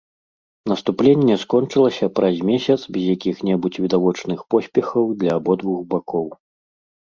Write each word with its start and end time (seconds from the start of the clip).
Наступленне 0.71 1.35
скончылася 1.43 2.09
праз 2.19 2.35
месяц 2.49 2.77
без 2.95 3.03
якіх-небудзь 3.17 3.81
відавочных 3.85 4.39
поспехаў 4.55 5.05
для 5.21 5.31
абодвух 5.43 5.79
бакоў. 5.95 6.27